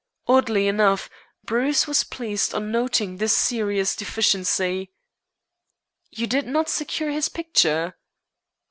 Oddly 0.27 0.67
enough, 0.67 1.11
Bruce 1.43 1.85
was 1.85 2.03
pleased 2.03 2.55
on 2.55 2.71
noting 2.71 3.17
this 3.17 3.37
serious 3.37 3.95
deficiency. 3.95 4.91
"You 6.09 6.25
did 6.25 6.47
not 6.47 6.69
secure 6.69 7.11
his 7.11 7.29
picture?" 7.29 7.93